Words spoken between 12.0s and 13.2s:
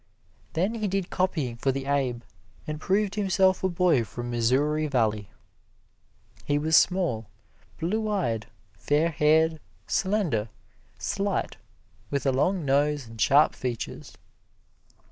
with a long nose